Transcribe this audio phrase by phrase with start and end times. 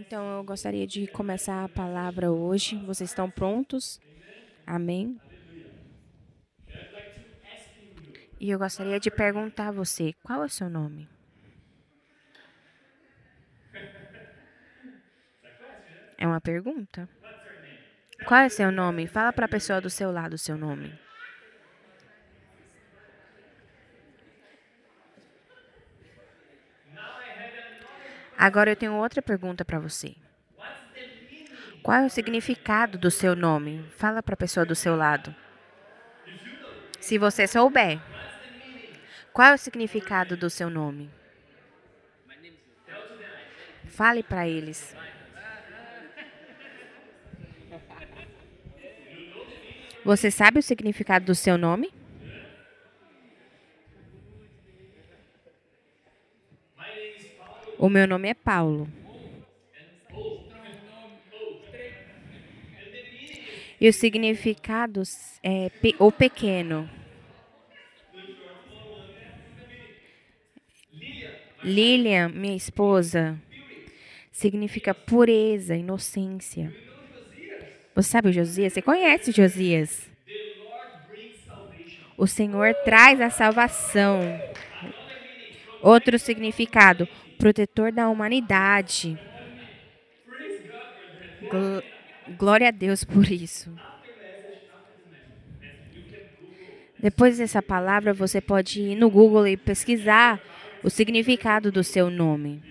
[0.00, 2.74] Então eu gostaria de começar a palavra hoje.
[2.86, 4.00] Vocês estão prontos?
[4.66, 5.20] Amém?
[8.40, 11.06] E eu gostaria de perguntar a você: qual é o seu nome?
[16.16, 17.06] É uma pergunta?
[18.26, 19.06] Qual é o seu nome?
[19.06, 20.98] Fala para a pessoa do seu lado o seu nome.
[28.40, 30.16] Agora eu tenho outra pergunta para você.
[31.82, 33.84] Qual é o significado do seu nome?
[33.98, 35.36] Fala para a pessoa do seu lado.
[36.98, 38.00] Se você souber.
[39.30, 41.10] Qual é o significado do seu nome?
[43.88, 44.96] Fale para eles.
[50.02, 51.92] Você sabe o significado do seu nome?
[57.82, 58.86] O meu nome é Paulo.
[63.80, 65.02] E o significado
[65.42, 66.90] é o pequeno.
[71.64, 73.40] Lilian, minha esposa,
[74.30, 76.70] significa pureza, inocência.
[77.94, 78.74] Você sabe o Josias?
[78.74, 80.06] Você conhece Josias?
[82.14, 84.20] O Senhor traz a salvação.
[85.80, 87.08] Outro significado,
[87.40, 89.18] protetor da humanidade.
[92.38, 93.74] Glória a Deus por isso.
[96.98, 100.38] Depois dessa palavra, você pode ir no Google e pesquisar
[100.84, 102.62] o significado do seu nome.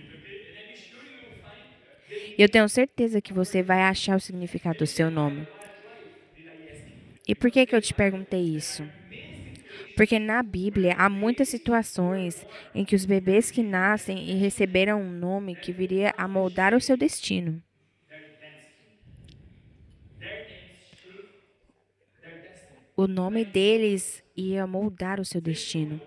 [2.37, 5.47] Eu tenho certeza que você vai achar o significado do seu nome.
[7.27, 8.87] E por que, que eu te perguntei isso?
[9.99, 15.11] Porque na Bíblia há muitas situações em que os bebês que nascem e receberam um
[15.11, 17.61] nome que viria a moldar o seu destino.
[22.95, 25.99] O nome deles ia moldar o seu destino.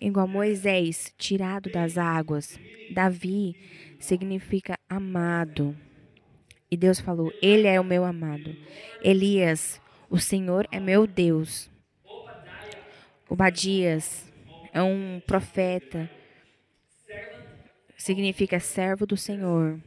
[0.00, 2.58] Igual Moisés, tirado das águas.
[2.90, 3.54] Davi
[4.00, 5.76] significa amado.
[6.68, 8.56] E Deus falou: Ele é o meu amado.
[9.00, 9.80] Elias,
[10.10, 11.70] o Senhor é meu Deus.
[13.28, 14.32] Obadias
[14.72, 16.08] é um profeta,
[17.96, 19.80] significa servo do Senhor.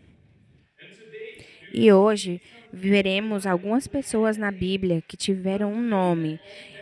[1.73, 2.41] E hoje
[2.73, 6.39] veremos algumas pessoas na Bíblia que tiveram um nome,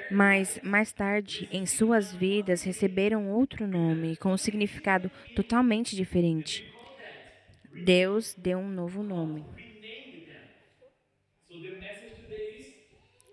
[0.09, 6.65] mas mais tarde em suas vidas receberam outro nome com um significado totalmente diferente.
[7.85, 9.45] Deus deu um novo nome.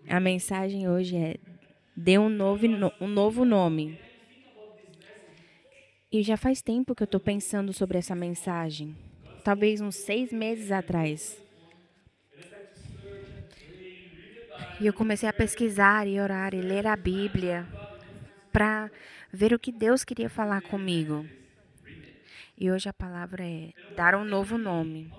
[0.08, 1.36] A mensagem hoje é
[1.96, 2.66] dê um novo,
[3.00, 3.98] um novo nome.
[6.10, 8.96] E já faz tempo que eu estou pensando sobre essa mensagem.
[9.42, 11.40] Talvez uns seis meses atrás.
[14.80, 17.66] E eu comecei a pesquisar e orar e ler a Bíblia
[18.52, 18.90] para
[19.32, 21.26] ver o que Deus queria falar comigo.
[22.56, 25.12] E hoje a palavra é dar um novo nome.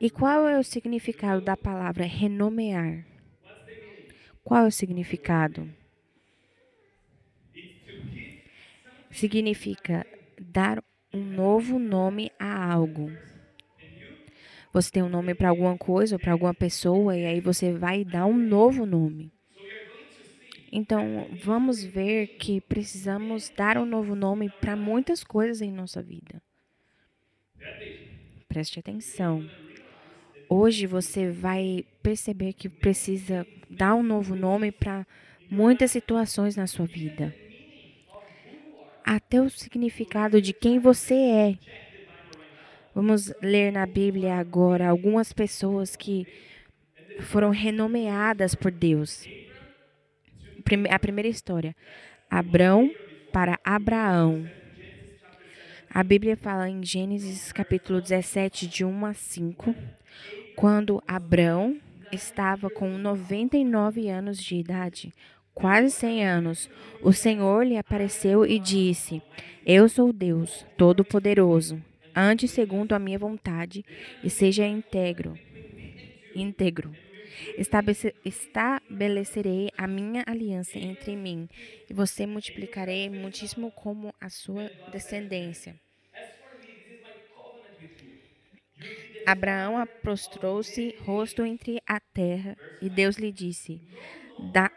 [0.00, 3.04] E qual é o significado da palavra renomear?
[4.44, 5.68] Qual é o significado?
[9.10, 10.06] Significa
[10.38, 13.10] dar um novo nome a algo.
[14.72, 18.04] Você tem um nome para alguma coisa ou para alguma pessoa e aí você vai
[18.04, 19.32] dar um novo nome.
[20.70, 26.42] Então, vamos ver que precisamos dar um novo nome para muitas coisas em nossa vida.
[28.48, 29.48] Preste atenção.
[30.48, 35.06] Hoje você vai perceber que precisa dar um novo nome para
[35.50, 37.34] muitas situações na sua vida.
[39.04, 41.58] Até o significado de quem você é.
[42.94, 46.26] Vamos ler na Bíblia agora algumas pessoas que
[47.20, 49.28] foram renomeadas por Deus.
[50.90, 51.74] A primeira história:
[52.30, 52.90] Abrão
[53.32, 54.48] para Abraão.
[55.94, 59.72] A Bíblia fala em Gênesis capítulo 17, de 1 a 5,
[60.56, 61.78] quando Abrão
[62.10, 65.14] estava com 99 anos de idade,
[65.54, 66.68] quase 100 anos,
[67.00, 69.22] o Senhor lhe apareceu e disse:
[69.64, 71.80] Eu sou Deus, Todo-Poderoso.
[72.12, 73.84] Ande segundo a minha vontade
[74.20, 75.38] e seja íntegro.
[76.34, 76.92] Íntegro.
[78.24, 81.48] Estabelecerei a minha aliança entre mim
[81.88, 85.83] e você multiplicarei muitíssimo como a sua descendência.
[89.26, 93.80] Abraão prostrou-se rosto entre a terra e Deus lhe disse: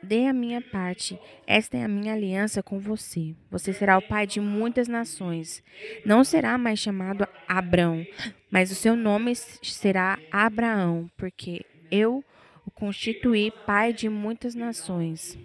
[0.03, 1.19] dê a minha parte.
[1.45, 3.35] Esta é a minha aliança com você.
[3.49, 5.63] Você será o pai de muitas nações.
[6.05, 8.05] Não será mais chamado Abrão,
[8.49, 12.23] mas o seu nome será Abraão, porque eu
[12.65, 15.37] o constituí pai de muitas nações.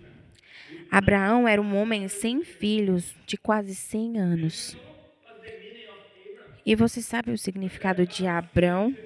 [0.90, 4.76] Abraão era um homem sem filhos, de quase 100 anos.
[6.64, 8.96] E você sabe o significado de Abrão?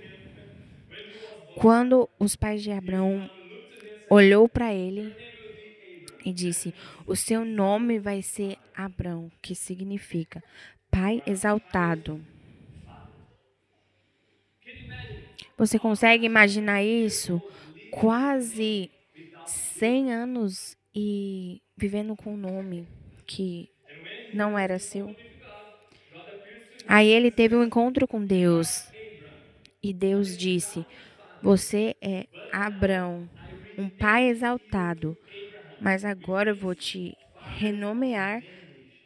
[1.57, 3.31] Quando os pais de Abraão
[4.11, 5.15] olhou para ele
[6.25, 6.75] e disse:
[7.07, 10.43] O seu nome vai ser Abrão, que significa
[10.91, 12.21] Pai exaltado.
[15.57, 17.41] Você consegue imaginar isso?
[17.91, 18.91] Quase
[19.47, 22.87] 100 anos e vivendo com um nome
[23.27, 23.71] que
[24.35, 25.15] não era seu.
[26.89, 28.91] Aí ele teve um encontro com Deus
[29.83, 30.87] e Deus disse:
[31.43, 33.29] Você é Abrão,
[33.77, 35.17] um pai exaltado,
[35.81, 37.17] mas agora eu vou te
[37.59, 38.43] renomear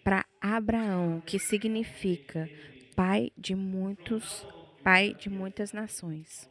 [0.04, 2.48] para Abraão, que significa
[2.94, 4.46] pai de muitos,
[4.82, 6.48] pai de muitas nações.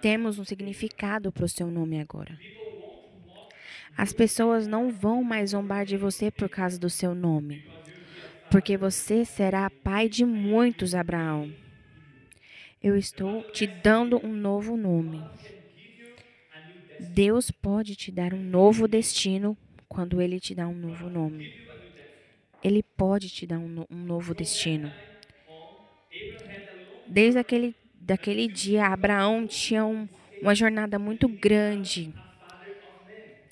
[0.00, 2.38] Temos um significado para o seu nome agora.
[3.96, 7.64] As pessoas não vão mais zombar de você por causa do seu nome,
[8.50, 11.52] porque você será pai de muitos, Abraão.
[12.82, 15.22] Eu estou te dando um novo nome.
[16.98, 19.56] Deus pode te dar um novo destino
[19.88, 21.52] quando Ele te dá um novo nome.
[22.62, 24.92] Ele pode te dar um, um novo destino.
[27.06, 30.08] Desde aquele daquele dia, Abraão tinha um,
[30.40, 32.12] uma jornada muito grande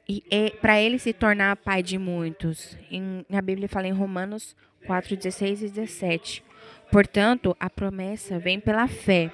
[0.08, 2.78] e é, para ele se tornar pai de muitos.
[2.90, 4.56] Em, a Bíblia fala em Romanos
[4.87, 6.43] 4, 16 e 17.
[6.90, 9.31] Portanto, a promessa vem pela fé,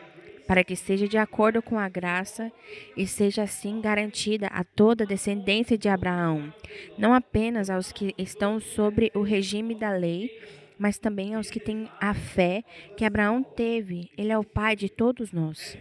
[0.48, 2.50] para que seja de acordo com a graça
[2.96, 6.52] e seja assim garantida a toda a descendência de Abraão,
[6.98, 10.30] não apenas aos que estão sobre o regime da lei,
[10.76, 12.64] mas também aos que têm a fé
[12.96, 14.10] que Abraão teve.
[14.18, 15.78] Ele é o pai de todos nós.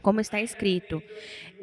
[0.00, 1.02] Como está escrito: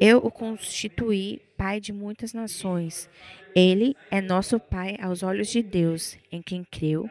[0.00, 3.08] Eu o constituí pai de muitas nações.
[3.56, 7.08] Ele é nosso pai aos olhos de Deus, em quem creu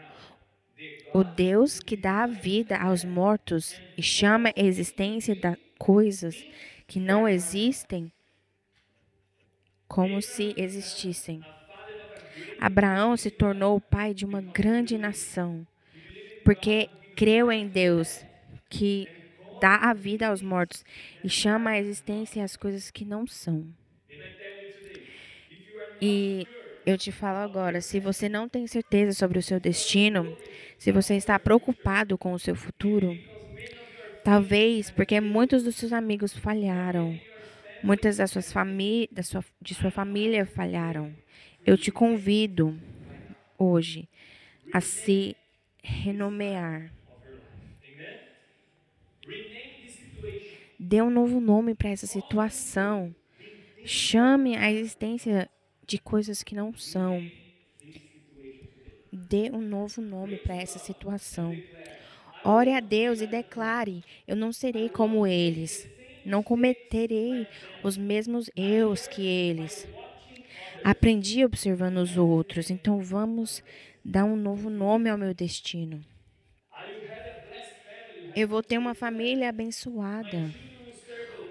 [1.12, 6.46] o Deus que dá vida aos mortos e chama a existência das coisas
[6.86, 8.12] que não existem
[9.88, 11.42] como se existissem.
[12.60, 15.66] Abraão se tornou o pai de uma grande nação,
[16.46, 18.24] porque creu em Deus,
[18.70, 19.08] que
[19.60, 20.86] dá a vida aos mortos
[21.24, 23.68] e chama a existência as coisas que não são.
[26.02, 26.48] E
[26.86, 30.36] eu te falo agora, se você não tem certeza sobre o seu destino,
[30.78, 33.18] se você está preocupado com o seu futuro,
[34.24, 37.18] talvez porque muitos dos seus amigos falharam,
[37.82, 41.14] muitas das suas famílias, da sua, de sua família falharam.
[41.66, 42.78] Eu te convido
[43.58, 44.10] hoje
[44.74, 45.38] a se
[45.82, 46.92] renomear.
[50.78, 53.16] Dê um novo nome para essa situação.
[53.86, 55.50] Chame a existência
[55.86, 57.30] de coisas que não são.
[59.12, 61.56] Dê um novo nome para essa situação.
[62.44, 65.88] Ore a Deus e declare: Eu não serei como eles.
[66.26, 67.48] Não cometerei
[67.84, 69.88] os mesmos erros que eles.
[70.84, 73.64] Aprendi observando os outros, então vamos
[74.04, 76.04] dar um novo nome ao meu destino.
[78.36, 80.52] Eu vou ter uma família abençoada.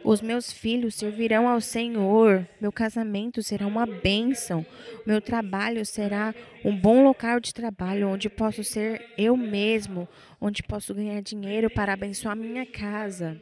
[0.05, 2.47] Os meus filhos servirão ao Senhor.
[2.61, 4.67] Meu casamento será uma bênção.
[5.07, 10.09] Meu trabalho será um bom local de trabalho onde posso ser eu mesmo,
[10.41, 13.41] onde posso ganhar dinheiro para abençoar minha casa.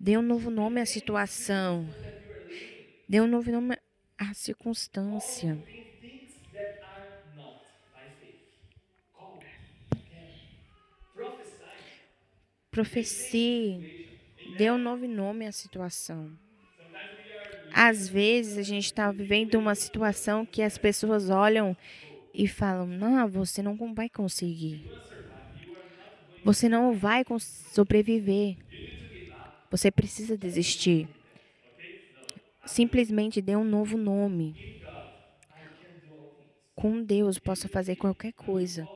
[0.00, 1.86] Dê um novo nome à situação.
[3.06, 3.76] Dê um novo nome
[4.16, 5.58] à circunstância.
[12.70, 14.07] Profecie
[14.58, 16.32] Dê um novo nome à situação.
[17.72, 21.76] Às vezes a gente está vivendo uma situação que as pessoas olham
[22.34, 24.84] e falam: Não, você não vai conseguir.
[26.44, 27.24] Você não vai
[27.72, 28.56] sobreviver.
[29.70, 31.08] Você precisa desistir.
[32.66, 34.82] Simplesmente dê um novo nome.
[36.74, 38.88] Com Deus, posso fazer qualquer coisa.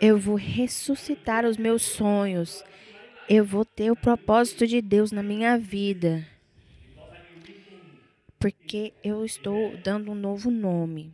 [0.00, 2.64] Eu vou ressuscitar os meus sonhos.
[3.28, 6.26] Eu vou ter o propósito de Deus na minha vida.
[8.38, 11.12] Porque eu estou dando um novo nome.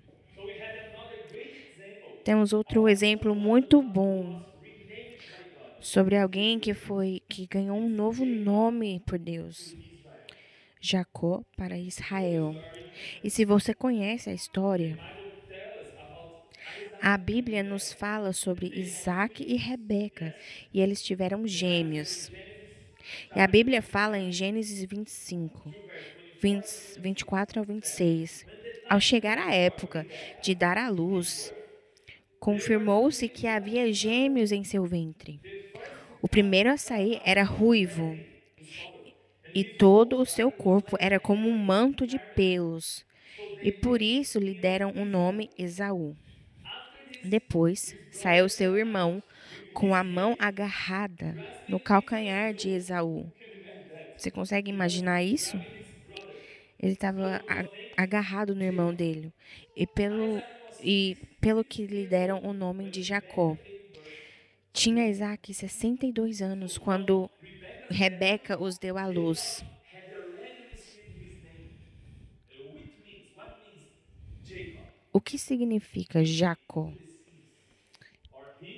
[2.22, 4.42] Temos outro exemplo muito bom
[5.80, 9.74] sobre alguém que foi que ganhou um novo nome por Deus.
[10.78, 12.54] Jacó para Israel.
[13.22, 14.98] E se você conhece a história,
[17.06, 20.34] a Bíblia nos fala sobre Isaac e Rebeca,
[20.72, 22.32] e eles tiveram gêmeos.
[23.36, 25.74] E a Bíblia fala em Gênesis 25,
[26.40, 26.64] 20,
[26.98, 28.46] 24 ao 26.
[28.88, 30.06] Ao chegar a época
[30.40, 31.52] de dar à luz,
[32.40, 35.38] confirmou-se que havia gêmeos em seu ventre.
[36.22, 38.18] O primeiro a sair era ruivo,
[39.54, 43.04] e todo o seu corpo era como um manto de pelos,
[43.62, 46.16] e por isso lhe deram o nome Esaú.
[47.24, 49.22] Depois saiu seu irmão
[49.72, 51.34] com a mão agarrada
[51.66, 53.32] no calcanhar de Esaú.
[54.16, 55.56] Você consegue imaginar isso?
[56.78, 57.42] Ele estava
[57.96, 59.32] agarrado no irmão dele
[59.74, 60.42] e pelo
[60.82, 63.56] e pelo que lhe deram o nome de Jacó.
[64.72, 67.30] Tinha Isaac 62 anos quando
[67.88, 69.64] Rebeca os deu à luz.
[75.12, 76.92] O que significa Jacó?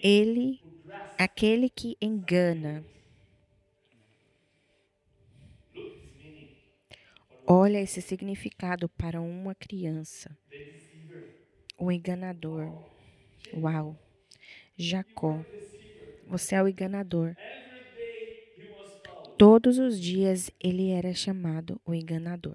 [0.09, 0.61] Ele,
[1.19, 2.85] aquele que engana.
[7.45, 10.31] Olha esse significado para uma criança.
[11.77, 12.73] O enganador.
[13.53, 13.99] Uau.
[14.77, 15.45] Jacó.
[16.29, 17.35] Você é o enganador.
[19.37, 22.55] Todos os dias ele era chamado o enganador.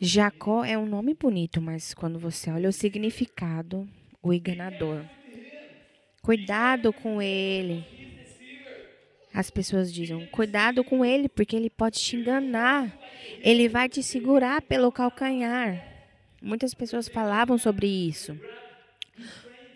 [0.00, 3.88] Jacó é um nome bonito, mas quando você olha o significado,
[4.26, 5.04] o enganador.
[6.20, 7.84] Cuidado com ele.
[9.32, 12.92] As pessoas dizem: cuidado com ele, porque ele pode te enganar.
[13.42, 15.94] Ele vai te segurar pelo calcanhar.
[16.42, 18.38] Muitas pessoas falavam sobre isso.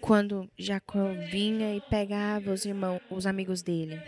[0.00, 4.00] Quando Jacó vinha e pegava os irmãos, os amigos dele.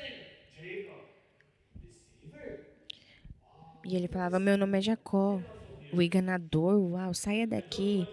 [3.84, 5.40] E ele falava: Meu nome é Jacó,
[5.92, 6.92] o enganador.
[6.92, 8.08] Uau, saia daqui.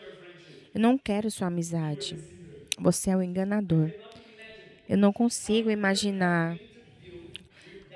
[0.74, 2.18] Eu não quero sua amizade.
[2.78, 3.92] Você é o enganador.
[4.88, 6.58] Eu não consigo imaginar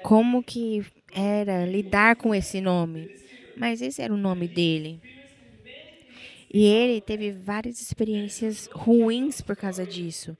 [0.02, 3.10] como que era lidar com esse nome.
[3.56, 5.00] Mas esse era o nome dele.
[6.54, 10.38] E ele teve várias experiências ruins por causa disso.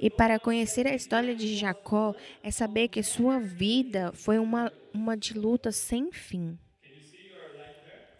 [0.00, 5.14] E para conhecer a história de Jacó, é saber que sua vida foi uma, uma
[5.14, 6.58] de luta sem fim.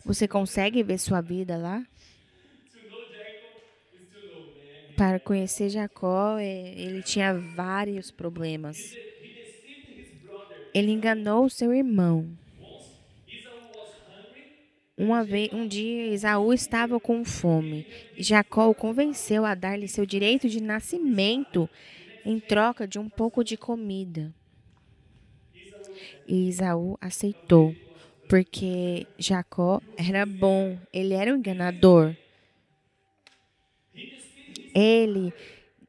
[0.04, 1.82] Você consegue ver sua vida lá?
[5.00, 8.94] Para conhecer Jacó, é, ele tinha vários problemas.
[10.74, 12.28] Ele enganou seu irmão.
[14.98, 17.86] Uma vez, um dia, Esaú estava com fome
[18.18, 21.66] Jacó o convenceu a dar-lhe seu direito de nascimento
[22.22, 24.34] em troca de um pouco de comida.
[26.28, 27.74] E Esaú aceitou,
[28.28, 32.14] porque Jacó era bom, ele era um enganador.
[34.74, 35.32] Ele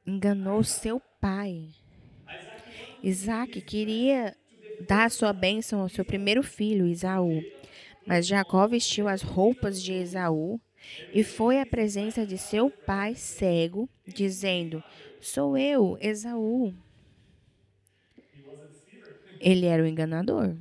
[0.05, 1.69] enganou seu pai.
[3.03, 4.35] Isaac queria
[4.87, 7.43] dar sua bênção ao seu primeiro filho, Isaú.
[8.05, 10.59] Mas Jacó vestiu as roupas de Esaú
[11.13, 14.83] e foi à presença de seu pai cego, dizendo:
[15.19, 16.73] Sou eu, Esaú.
[19.39, 20.55] Ele era o enganador.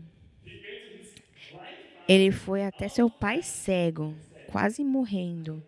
[2.08, 4.14] Ele foi até seu pai cego,
[4.50, 5.62] quase morrendo.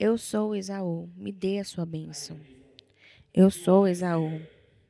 [0.00, 2.40] Eu sou Esaú, me dê a sua bênção.
[3.34, 4.40] Eu sou Esaú.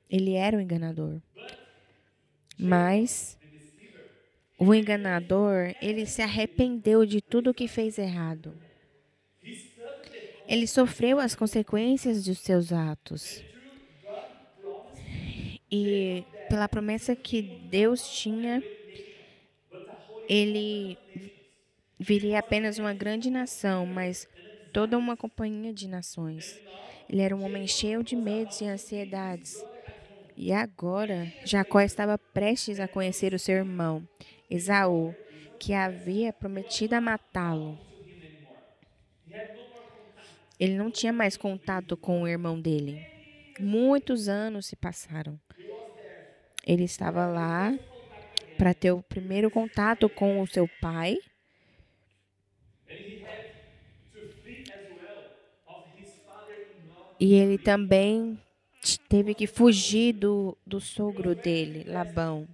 [0.08, 1.20] Ele era o enganador.
[2.56, 3.36] Mas
[4.56, 8.56] o enganador, ele se arrependeu de tudo que fez errado.
[10.46, 13.42] Ele sofreu as consequências dos seus atos.
[15.68, 18.62] E pela promessa que Deus tinha,
[20.28, 20.96] ele
[21.98, 24.28] viria apenas uma grande nação, mas
[24.72, 26.60] toda uma companhia de nações.
[27.08, 29.62] Ele era um homem cheio de medos e ansiedades.
[30.36, 34.06] E agora, Jacó estava prestes a conhecer o seu irmão.
[34.48, 35.14] Esaú,
[35.58, 37.78] que havia prometido a matá-lo.
[40.58, 43.06] Ele não tinha mais contato com o irmão dele.
[43.58, 45.38] Muitos anos se passaram.
[46.66, 47.74] Ele estava lá
[48.56, 51.18] para ter o primeiro contato com o seu pai.
[57.20, 58.36] E ele também
[59.08, 62.48] teve que fugir do, do sogro dele, Labão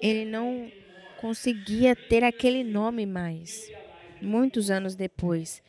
[0.00, 0.70] ele não
[1.20, 3.70] conseguia ter aquele nome mais.
[4.20, 5.62] Muitos anos depois,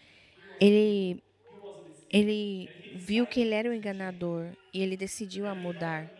[0.59, 1.21] ele
[2.11, 6.11] ele viu que ele era o enganador e ele decidiu a mudar.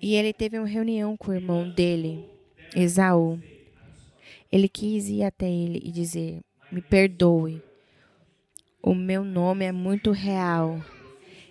[0.00, 2.28] E ele teve uma reunião com o irmão dele,
[2.76, 3.40] Esaú.
[4.52, 7.62] Ele quis ir até ele e dizer: Me perdoe.
[8.86, 10.78] O meu nome é muito real.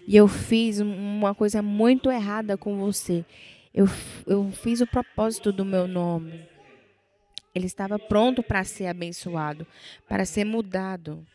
[0.08, 3.26] E eu fiz uma coisa muito errada com você.
[3.74, 3.88] Eu,
[4.28, 6.48] eu fiz o propósito do meu nome.
[7.56, 9.66] Ele estava pronto para ser abençoado,
[10.08, 11.26] para ser mudado.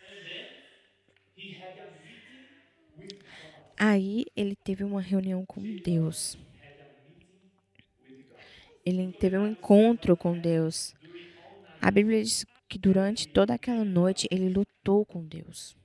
[3.76, 6.38] Aí ele teve uma reunião com Deus.
[8.86, 10.94] Ele teve um encontro com Deus.
[11.82, 15.76] A Bíblia diz que durante toda aquela noite ele lutou com Deus.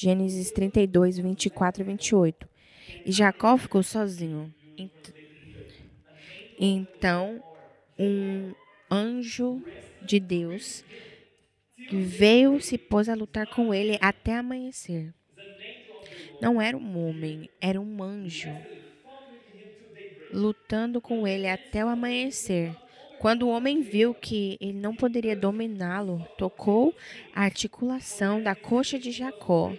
[0.00, 2.48] Gênesis 32, 24 e 28.
[3.04, 4.54] E Jacó ficou sozinho.
[6.56, 7.42] Então,
[7.98, 8.52] um
[8.88, 9.60] anjo
[10.00, 10.84] de Deus
[11.90, 15.12] veio se pôs a lutar com ele até amanhecer.
[16.40, 18.50] Não era um homem, era um anjo
[20.32, 22.72] lutando com ele até o amanhecer.
[23.18, 26.94] Quando o homem viu que ele não poderia dominá-lo, tocou
[27.34, 29.72] a articulação da coxa de Jacó,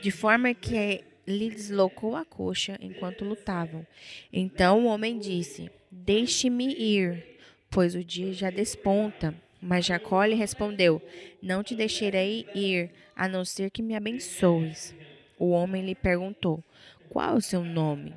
[0.00, 3.86] de forma que lhe deslocou a coxa enquanto lutavam.
[4.32, 7.38] Então o homem disse: Deixe-me ir,
[7.70, 9.34] pois o dia já desponta.
[9.62, 11.02] Mas Jacó lhe respondeu:
[11.42, 14.94] Não te deixarei ir, a não ser que me abençoes.
[15.38, 16.64] O homem lhe perguntou:
[17.10, 18.14] Qual é o seu nome?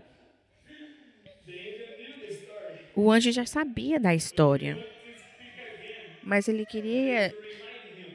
[2.96, 4.78] O anjo já sabia da história,
[6.22, 7.34] mas ele queria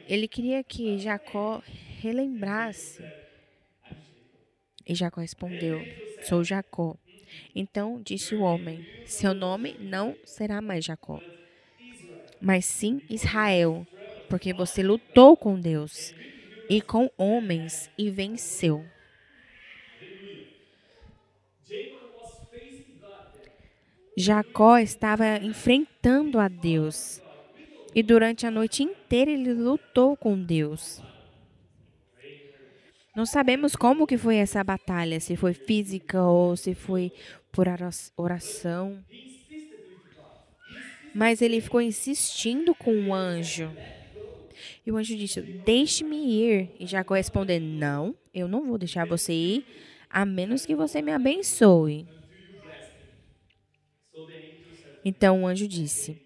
[0.07, 1.61] ele queria que Jacó
[1.99, 3.03] relembrasse.
[4.89, 5.85] E Jacó respondeu:
[6.23, 6.97] Sou Jacó.
[7.55, 11.21] Então disse o homem: Seu nome não será mais Jacó,
[12.41, 13.85] mas sim Israel,
[14.27, 16.15] porque você lutou com Deus
[16.67, 18.83] e com homens e venceu.
[24.17, 27.21] Jacó estava enfrentando a Deus
[27.93, 31.01] e durante a noite inteira ele lutou com Deus.
[33.15, 37.11] Não sabemos como que foi essa batalha, se foi física ou se foi
[37.51, 37.67] por
[38.15, 39.03] oração.
[41.13, 43.71] Mas ele ficou insistindo com o anjo.
[44.85, 46.69] E o anjo disse: Deixe-me ir.
[46.79, 49.65] E Jacó respondeu: Não, eu não vou deixar você ir,
[50.09, 52.07] a menos que você me abençoe.
[55.03, 56.21] Então o anjo disse: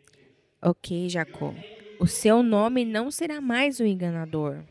[0.62, 1.54] Ok, Jacó,
[2.00, 4.64] o seu nome não será mais o enganador.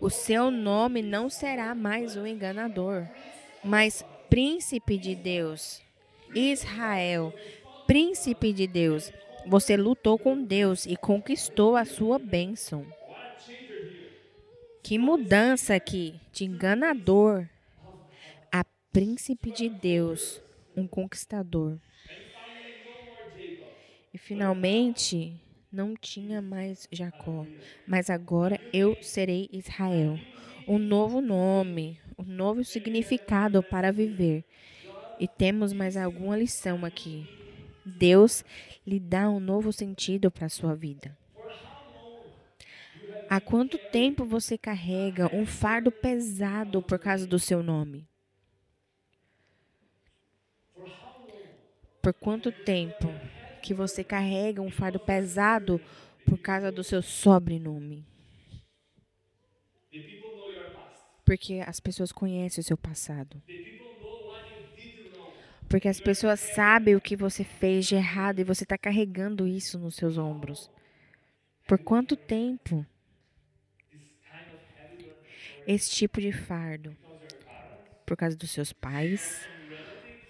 [0.00, 3.06] O seu nome não será mais o enganador,
[3.64, 5.82] mas príncipe de Deus.
[6.34, 7.34] Israel,
[7.86, 9.12] príncipe de Deus.
[9.46, 12.86] Você lutou com Deus e conquistou a sua bênção.
[14.82, 17.48] Que mudança aqui de enganador
[18.52, 20.40] a príncipe de Deus,
[20.76, 21.78] um conquistador.
[24.12, 27.46] E finalmente, não tinha mais Jacó,
[27.86, 30.18] mas agora eu serei Israel.
[30.66, 34.44] Um novo nome, um novo significado para viver.
[35.20, 37.26] E temos mais alguma lição aqui.
[37.84, 38.44] Deus
[38.86, 41.16] lhe dá um novo sentido para a sua vida.
[43.30, 48.06] Há quanto tempo você carrega um fardo pesado por causa do seu nome?
[52.00, 53.12] Por quanto tempo
[53.58, 55.80] que você carrega um fardo pesado
[56.24, 58.04] por causa do seu sobrenome.
[61.24, 63.42] Porque as pessoas conhecem o seu passado.
[65.68, 69.78] Porque as pessoas sabem o que você fez de errado e você está carregando isso
[69.78, 70.70] nos seus ombros.
[71.66, 72.86] Por quanto tempo?
[75.66, 76.96] Esse tipo de fardo.
[78.06, 79.46] Por causa dos seus pais,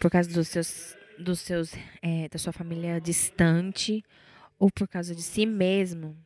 [0.00, 4.04] por causa dos seus dos seus, é, da sua família distante
[4.58, 6.16] ou por causa de si mesmo.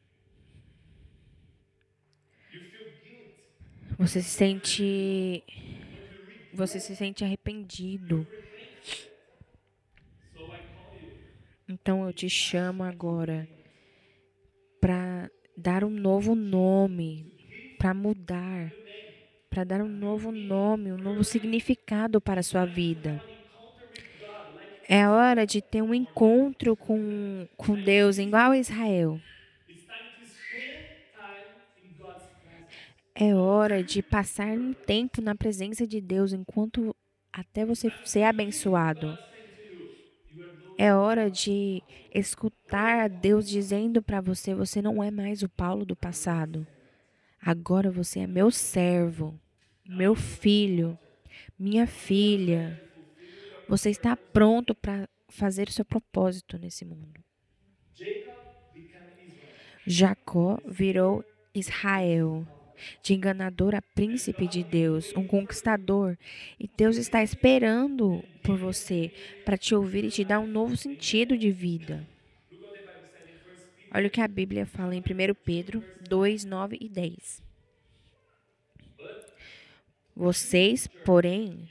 [3.99, 5.45] Você se sente
[6.53, 8.27] você se sente arrependido.
[11.69, 13.49] Então eu te chamo agora
[14.81, 17.33] para dar um novo nome,
[17.79, 18.73] para mudar,
[19.49, 23.23] para dar um novo nome, um novo significado para a sua vida.
[24.95, 29.19] É hora de ter um encontro com, com Deus, igual a Israel.
[33.15, 36.95] É hora de passar um tempo na presença de Deus enquanto
[37.33, 39.19] até você ser abençoado.
[40.77, 41.83] É hora de
[42.15, 46.67] escutar Deus dizendo para você: você não é mais o Paulo do passado.
[47.41, 49.41] Agora você é meu servo,
[49.89, 50.99] meu filho,
[51.59, 52.92] minha filha.
[53.73, 57.25] Você está pronto para fazer o seu propósito nesse mundo.
[59.87, 62.47] Jacó virou Israel,
[63.03, 66.19] de enganador a príncipe de Deus, um conquistador.
[66.61, 69.11] E Deus está esperando por você
[69.43, 72.07] para te ouvir e te dar um novo sentido de vida.
[73.91, 75.03] Olha o que a Bíblia fala em 1
[75.47, 77.43] Pedro 2, 9 e 10.
[80.15, 81.71] Vocês, porém,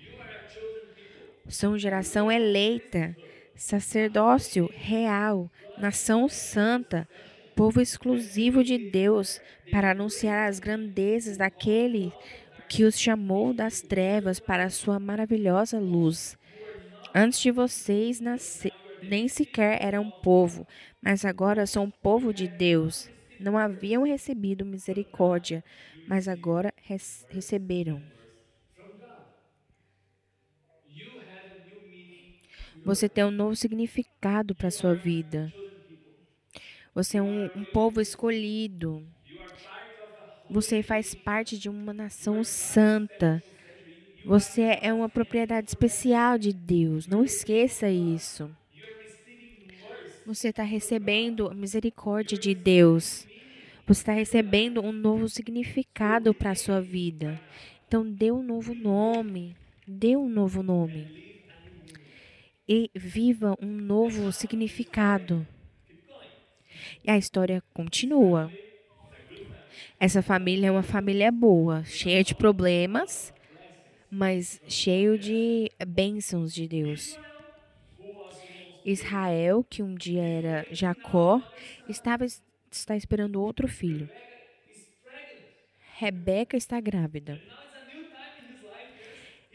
[1.51, 3.15] são geração eleita,
[3.55, 7.07] sacerdócio real, nação santa,
[7.55, 12.11] povo exclusivo de Deus, para anunciar as grandezas daquele
[12.67, 16.37] que os chamou das trevas para a sua maravilhosa luz.
[17.13, 18.71] Antes de vocês nascer,
[19.03, 20.65] nem sequer eram povo,
[21.01, 23.09] mas agora são povo de Deus.
[23.39, 25.63] Não haviam recebido misericórdia,
[26.07, 26.73] mas agora
[27.29, 28.01] receberam.
[32.83, 35.53] Você tem um novo significado para a sua vida.
[36.95, 39.05] Você é um, um povo escolhido.
[40.49, 43.41] Você faz parte de uma nação santa.
[44.25, 47.05] Você é uma propriedade especial de Deus.
[47.07, 48.49] Não esqueça isso.
[50.25, 53.27] Você está recebendo a misericórdia de Deus.
[53.85, 57.39] Você está recebendo um novo significado para a sua vida.
[57.87, 59.55] Então, dê um novo nome.
[59.87, 61.30] Dê um novo nome
[62.67, 65.45] e viva um novo significado.
[67.03, 68.51] E a história continua.
[69.99, 73.33] Essa família é uma família boa, cheia de problemas,
[74.09, 77.19] mas cheio de bênçãos de Deus.
[78.83, 81.41] Israel, que um dia era Jacó,
[81.87, 82.25] estava
[82.71, 84.09] está esperando outro filho.
[85.97, 87.39] Rebeca está grávida.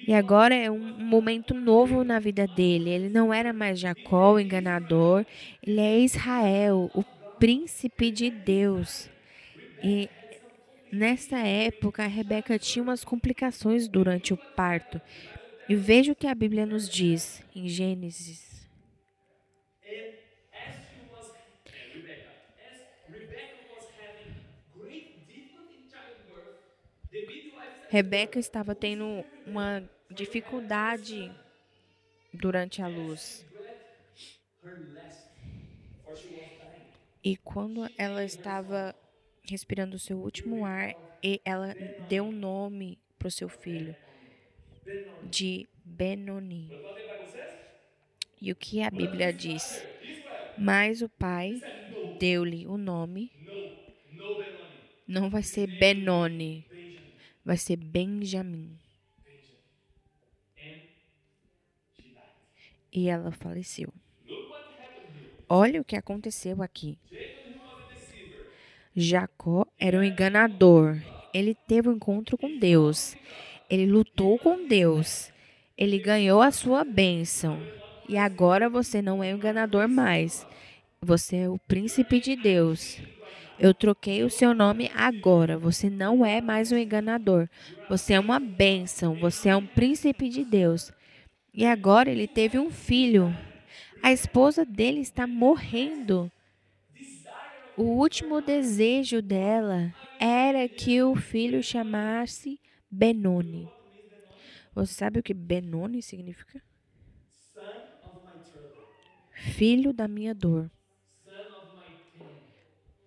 [0.06, 2.90] E agora é um momento novo na vida dele.
[2.90, 5.26] Ele não era mais Jacó, o enganador.
[5.60, 7.02] Ele é Israel, o
[7.40, 9.10] príncipe de Deus.
[9.82, 10.08] E
[10.92, 15.00] nessa época, a Rebeca tinha umas complicações durante o parto.
[15.68, 18.46] E veja o que a Bíblia nos diz em Gênesis.
[27.88, 31.32] Rebeca estava tendo uma dificuldade
[32.32, 33.44] durante a luz.
[37.22, 38.94] E quando ela estava
[39.42, 40.94] respirando o seu último ar,
[41.44, 43.96] ela deu um nome para o seu filho
[45.20, 46.70] de Benoni.
[48.40, 49.86] E o que a Bíblia diz?
[50.56, 51.64] Mas o pai
[52.02, 53.32] deu-lhe o nome.
[55.06, 56.64] Não vai ser Benoni,
[57.44, 58.78] vai ser Benjamim.
[62.96, 63.92] E ela faleceu.
[65.46, 66.98] Olha o que aconteceu aqui.
[68.96, 70.96] Jacó era um enganador.
[71.34, 73.14] Ele teve um encontro com Deus.
[73.68, 75.30] Ele lutou com Deus.
[75.76, 77.60] Ele ganhou a sua bênção.
[78.08, 80.46] E agora você não é um enganador mais.
[81.02, 82.98] Você é o príncipe de Deus.
[83.58, 85.58] Eu troquei o seu nome agora.
[85.58, 87.46] Você não é mais um enganador.
[87.90, 89.14] Você é uma bênção.
[89.16, 90.95] Você é um príncipe de Deus.
[91.56, 93.34] E agora ele teve um filho.
[94.02, 96.30] A esposa dele está morrendo.
[97.76, 103.66] O último desejo dela era que o filho chamasse Benoni.
[104.74, 106.62] Você sabe o que Benoni significa?
[109.32, 110.70] Filho da minha dor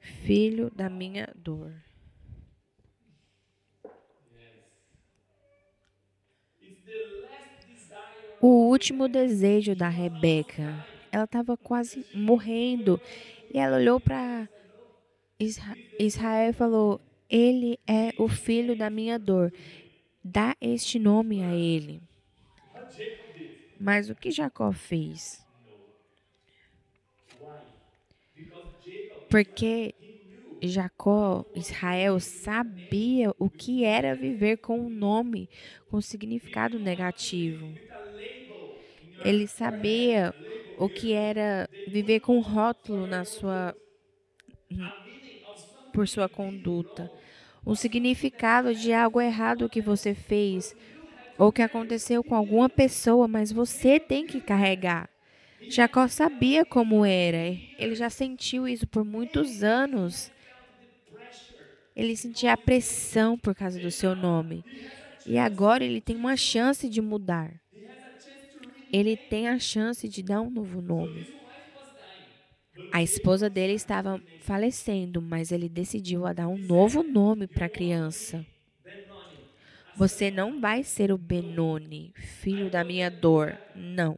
[0.09, 1.73] filho da minha dor.
[8.41, 10.85] O último desejo da Rebeca.
[11.11, 13.01] Ela estava quase morrendo.
[13.53, 14.47] E ela olhou para
[15.39, 19.51] Israel e falou: Ele é o filho da minha dor.
[20.23, 22.01] Dá este nome a ele.
[23.79, 25.45] Mas o que Jacó fez?
[29.29, 29.95] Porque
[30.61, 35.49] Jacó, Israel, sabia o que era viver com um nome
[35.89, 37.73] com significado negativo.
[39.23, 40.33] Ele sabia
[40.77, 43.75] o que era viver com rótulo na sua
[45.91, 47.11] por sua conduta,
[47.65, 50.75] o significado de algo errado que você fez
[51.37, 55.09] ou que aconteceu com alguma pessoa, mas você tem que carregar.
[55.67, 60.31] Jacó sabia como era, ele já sentiu isso por muitos anos.
[61.95, 64.63] Ele sentia a pressão por causa do seu nome.
[65.25, 67.53] E agora ele tem uma chance de mudar.
[68.91, 71.27] Ele tem a chance de dar um novo nome.
[72.91, 77.69] A esposa dele estava falecendo, mas ele decidiu a dar um novo nome para a
[77.69, 78.45] criança.
[79.95, 83.57] Você não vai ser o Benoni, filho da minha dor.
[83.75, 84.17] Não.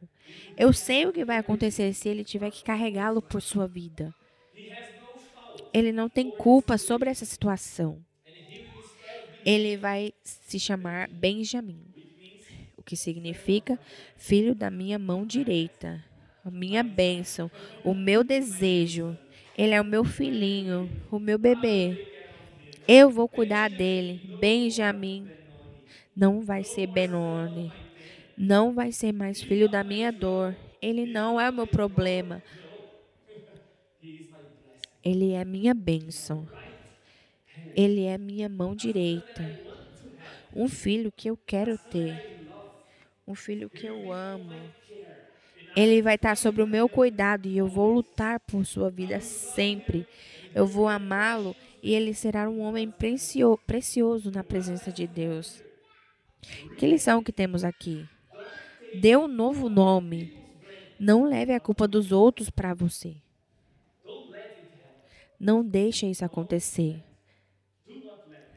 [0.56, 4.14] Eu sei o que vai acontecer se ele tiver que carregá-lo por sua vida.
[5.74, 8.02] Ele não tem culpa sobre essa situação.
[9.44, 11.91] Ele vai se chamar Benjamim,
[12.82, 13.78] o que significa
[14.16, 16.04] filho da minha mão direita,
[16.44, 17.48] a minha bênção,
[17.84, 19.16] o meu desejo.
[19.56, 22.08] Ele é o meu filhinho, o meu bebê.
[22.88, 24.36] Eu vou cuidar dele.
[24.40, 25.28] Benjamim
[26.14, 27.72] não vai ser Benoni.
[28.36, 30.56] Não vai ser mais filho da minha dor.
[30.80, 32.42] Ele não é o meu problema.
[35.04, 36.48] Ele é minha bênção.
[37.76, 39.60] Ele é minha mão direita.
[40.54, 42.41] Um filho que eu quero ter.
[43.26, 44.52] Um filho que eu amo.
[45.74, 50.06] Ele vai estar sobre o meu cuidado e eu vou lutar por sua vida sempre.
[50.54, 52.92] Eu vou amá-lo e ele será um homem
[53.66, 55.62] precioso na presença de Deus.
[56.76, 58.06] Que lição que temos aqui?
[58.94, 60.36] Dê um novo nome.
[60.98, 63.16] Não leve a culpa dos outros para você.
[65.40, 67.02] Não deixe isso acontecer.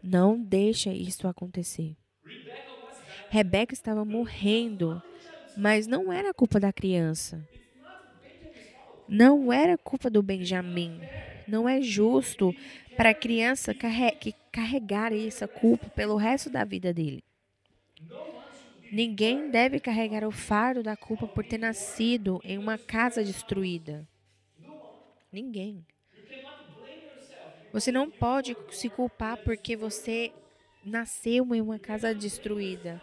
[0.04, 1.96] Não deixe isso acontecer.
[3.30, 5.02] Rebeca estava morrendo,
[5.58, 7.44] mas não era culpa da criança.
[9.08, 11.00] Não era culpa do Benjamin.
[11.48, 12.56] Não é justo
[12.98, 13.74] para a criança
[14.52, 17.24] carregar essa culpa pelo resto da vida dele.
[18.92, 24.08] Ninguém deve carregar o fardo da culpa por ter nascido em uma casa destruída.
[25.32, 25.86] Ninguém.
[27.74, 30.32] Você não pode se culpar porque você
[30.86, 33.02] nasceu em uma casa destruída.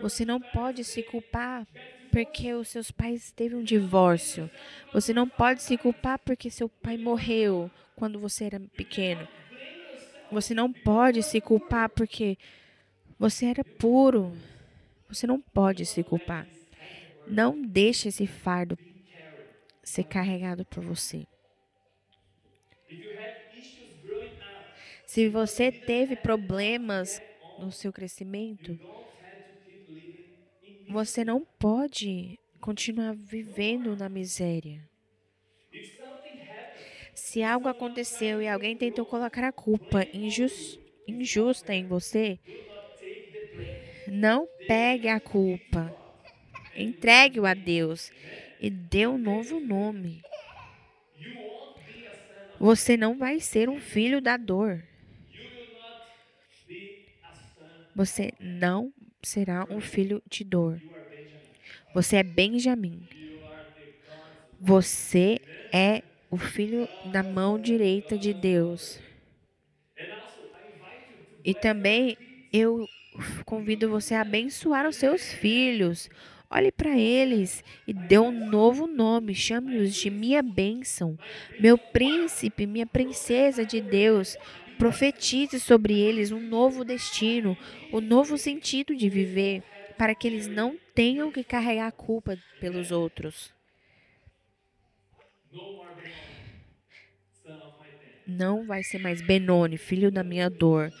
[0.00, 1.66] Você não pode se culpar
[2.10, 4.50] porque os seus pais teve um divórcio.
[4.92, 9.26] Você não pode se culpar porque seu pai morreu quando você era pequeno.
[10.30, 12.36] Você não pode se culpar porque
[13.18, 14.32] você era puro.
[15.08, 16.46] Você não pode se culpar.
[17.26, 18.78] Não deixe esse fardo
[19.82, 21.26] ser carregado por você.
[25.06, 27.20] Se você teve problemas
[27.58, 28.78] no seu crescimento,
[30.88, 34.88] você não pode continuar vivendo na miséria.
[37.14, 42.38] Se algo aconteceu e alguém tentou colocar a culpa injusta em você,
[44.06, 45.94] não pegue a culpa.
[46.74, 48.10] Entregue-o a Deus
[48.60, 50.22] e dê um novo nome.
[52.58, 54.82] Você não vai ser um filho da dor.
[57.94, 58.92] Você não
[59.24, 60.82] será um filho de dor.
[61.92, 63.08] Você é Benjamim.
[64.58, 65.40] Você
[65.72, 69.02] é o filho da mão direita de Deus.
[71.44, 72.16] E também
[72.52, 72.88] eu
[73.44, 76.08] convido você a abençoar os seus filhos.
[76.50, 79.34] Olhe para eles e dê um novo nome.
[79.34, 81.18] Chame-os de minha bênção,
[81.58, 84.36] meu príncipe, minha princesa de Deus.
[84.76, 87.56] Profetize sobre eles um novo destino,
[87.90, 89.62] um novo sentido de viver,
[89.96, 93.54] para que eles não tenham que carregar a culpa pelos outros.
[98.26, 100.92] Não vai ser mais Benoni, filho da minha dor,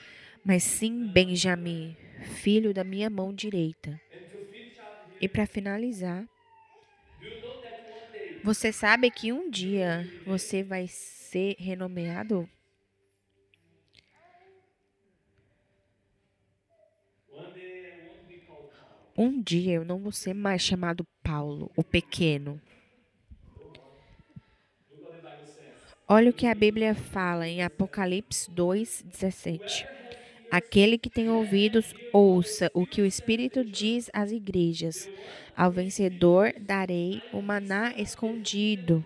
[0.44, 4.00] mas sim Benjamim, filho da minha mão direita.
[5.20, 6.20] E para finalizar,
[8.42, 12.48] você sabe que um dia você vai ser renomeado
[19.16, 22.58] Um dia eu não vou ser mais chamado Paulo, o pequeno.
[26.08, 29.86] Olha o que a Bíblia fala em Apocalipse 2:17.
[30.50, 35.08] Aquele que tem ouvidos, ouça o que o Espírito diz às igrejas.
[35.54, 39.04] Ao vencedor darei o maná escondido.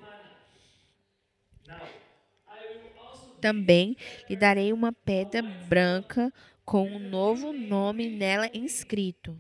[3.41, 3.97] Também
[4.31, 6.33] lhe darei uma pedra branca
[6.65, 9.37] com um novo nome nela inscrito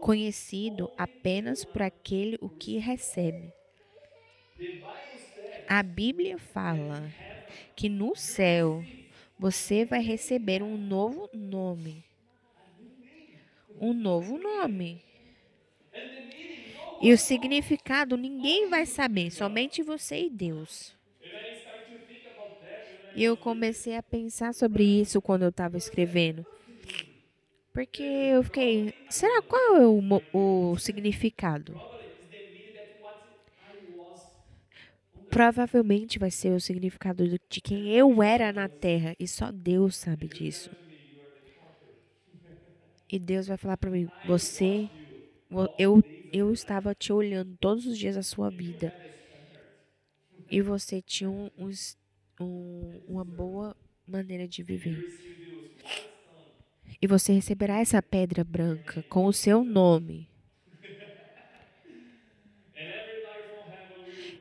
[0.00, 3.52] conhecido apenas por aquele o que recebe.
[5.68, 7.10] A Bíblia fala
[7.74, 8.84] que no céu
[9.38, 12.04] você vai receber um novo nome.
[13.80, 15.02] Um novo nome.
[17.00, 20.96] E o significado ninguém vai saber, somente você e Deus.
[23.14, 26.46] E eu comecei a pensar sobre isso quando eu estava escrevendo.
[27.76, 31.74] Porque eu fiquei, será qual é o, o significado?
[35.28, 40.26] Provavelmente vai ser o significado de quem eu era na terra e só Deus sabe
[40.26, 40.70] disso.
[43.12, 44.88] E Deus vai falar para mim: Você,
[45.78, 48.90] eu, eu estava te olhando todos os dias da sua vida.
[50.50, 51.50] E você tinha um,
[52.40, 55.45] um, uma boa maneira de viver.
[57.00, 60.28] E você receberá essa pedra branca com o seu nome.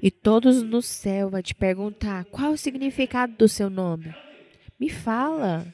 [0.01, 4.13] E todos no céu vão te perguntar: qual o significado do seu nome?
[4.79, 5.65] Me fala.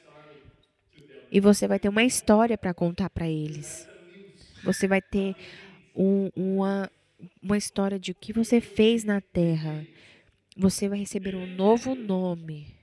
[1.30, 3.88] E você vai ter uma história para contar para eles.
[4.62, 5.34] Você vai ter
[5.94, 6.90] um, uma,
[7.42, 9.86] uma história de o que você fez na terra.
[10.56, 12.81] Você vai receber um novo nome.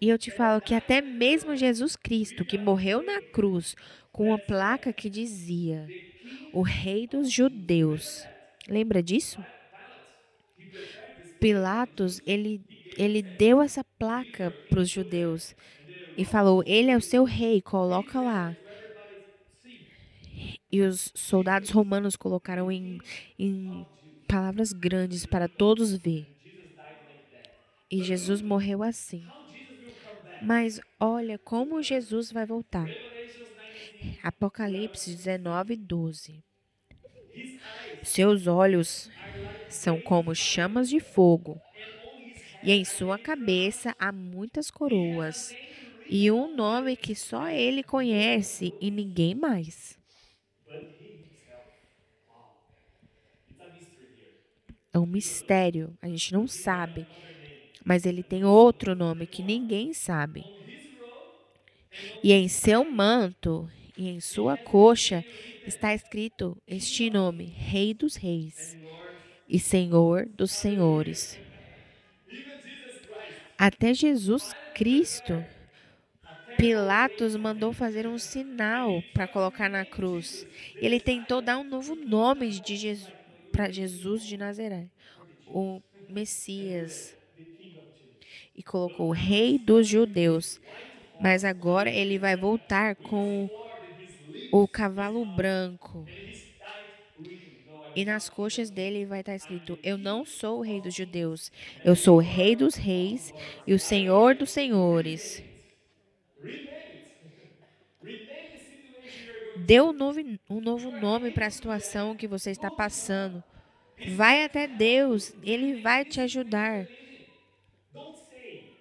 [0.00, 3.74] E eu te falo que até mesmo Jesus Cristo, que morreu na cruz
[4.12, 5.86] com uma placa que dizia:
[6.52, 8.26] O Rei dos Judeus
[8.68, 9.42] Lembra disso?
[11.40, 12.60] Pilatos, ele,
[12.98, 15.56] ele deu essa placa para os judeus
[16.18, 18.54] e falou: Ele é o seu rei, coloca lá.
[20.70, 23.00] E os soldados romanos colocaram em,
[23.38, 23.86] em
[24.26, 26.26] palavras grandes para todos ver.
[27.90, 29.26] E Jesus morreu assim.
[30.40, 32.96] Mas olha como Jesus vai voltar.
[34.22, 36.44] Apocalipse 19, 12.
[38.02, 39.12] Seus olhos
[39.68, 41.62] são como chamas de fogo,
[42.62, 45.56] e em sua cabeça há muitas coroas,
[46.08, 49.98] e um nome que só ele conhece e ninguém mais.
[54.92, 57.08] É um mistério, a gente não sabe,
[57.84, 60.44] mas ele tem outro nome que ninguém sabe.
[62.22, 65.24] E em seu manto e em sua coxa
[65.66, 68.76] está escrito este nome: Rei dos Reis
[69.48, 71.38] e Senhor dos Senhores.
[73.56, 75.44] Até Jesus Cristo,
[76.56, 80.46] Pilatos mandou fazer um sinal para colocar na cruz.
[80.76, 83.12] Ele tentou dar um novo nome de Jesus
[83.50, 84.86] para Jesus de Nazaré,
[85.46, 87.16] o Messias,
[88.58, 90.60] e colocou o Rei dos Judeus.
[91.18, 93.50] Mas agora ele vai voltar com
[94.50, 96.10] o cavalo branco.
[97.94, 101.50] E nas coxas dele vai estar escrito: Eu não sou o rei dos judeus,
[101.84, 103.32] eu sou o rei dos reis
[103.66, 105.44] e o senhor dos senhores.
[109.54, 113.42] Dê um novo, um novo nome para a situação que você está passando.
[114.04, 116.88] Vai até Deus, Ele vai te ajudar.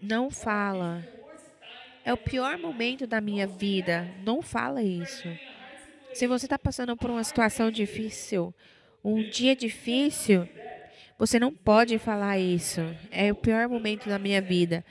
[0.02, 1.08] Não fala.
[2.06, 4.08] É o pior momento da minha vida.
[4.24, 5.28] Não fala isso.
[6.14, 8.54] Se você está passando por uma situação difícil,
[9.04, 10.48] um dia difícil,
[11.18, 12.82] você não pode falar isso.
[13.12, 14.86] É o pior momento da minha vida.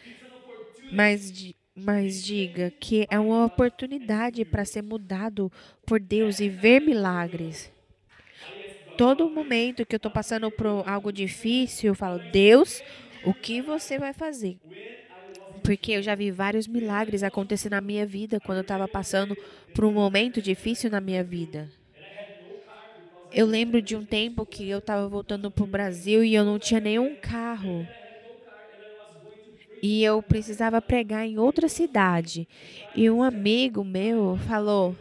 [0.93, 5.51] Mas, mas diga que é uma oportunidade para ser mudado
[5.85, 7.73] por Deus e ver milagres.
[8.97, 12.83] Todo momento que eu estou passando por algo difícil, eu falo, Deus,
[13.27, 14.57] o que você vai fazer?
[15.67, 19.37] porque eu já vi vários milagres acontecer na minha vida quando eu estava passando
[19.75, 21.69] por um momento difícil na minha vida.
[23.33, 26.57] Eu lembro de um tempo que eu estava voltando para o Brasil e eu não
[26.57, 27.85] tinha nenhum carro.
[29.83, 32.49] E eu precisava pregar em outra cidade.
[32.95, 34.97] E um amigo meu falou: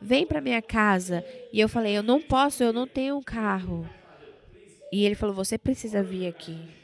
[0.00, 1.22] Vem para minha casa.
[1.52, 3.88] E eu falei: Eu não posso, eu não tenho um carro.
[4.90, 6.79] E ele falou: Você precisa vir aqui.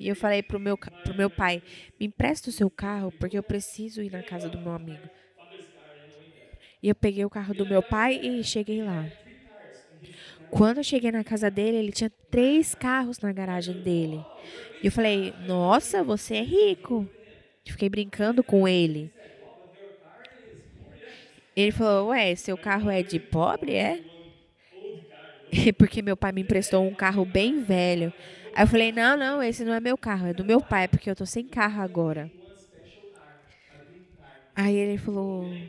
[0.00, 1.62] E eu falei pro meu, pro meu pai:
[2.00, 5.06] me empresta o seu carro, porque eu preciso ir na casa do meu amigo.
[6.82, 9.04] E eu peguei o carro do meu pai e cheguei lá.
[10.50, 14.24] Quando eu cheguei na casa dele, ele tinha três carros na garagem dele.
[14.82, 17.06] E eu falei: Nossa, você é rico.
[17.66, 19.12] fiquei brincando com ele.
[21.54, 24.00] Ele falou: Ué, seu carro é de pobre, é?
[25.76, 28.10] Porque meu pai me emprestou um carro bem velho.
[28.52, 31.10] Aí eu falei: não, não, esse não é meu carro, é do meu pai, porque
[31.10, 32.32] eu tô sem carro agora.
[34.54, 35.68] Aí ele falou,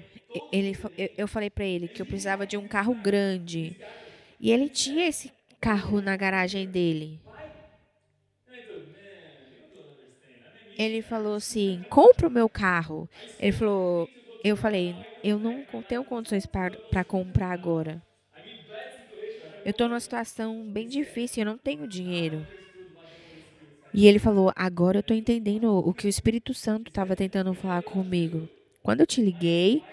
[0.51, 0.73] ele,
[1.17, 3.77] eu falei para ele que eu precisava de um carro grande.
[4.39, 7.21] E ele tinha esse carro na garagem dele.
[10.77, 13.09] Ele falou assim: compra o meu carro.
[13.39, 14.09] Ele falou,
[14.43, 18.03] eu falei, eu não tenho condições para comprar agora.
[19.63, 22.47] eu estou numa situação bem difícil, eu não tenho dinheiro.
[23.93, 27.83] E ele falou: Agora eu estou entendendo o que o Espírito Santo estava tentando falar
[27.83, 28.47] comigo.
[28.81, 29.83] Quando eu te liguei,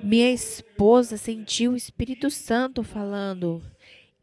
[0.00, 3.62] minha esposa sentiu o Espírito Santo falando: